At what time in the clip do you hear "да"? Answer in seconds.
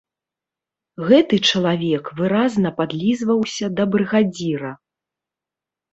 3.81-3.91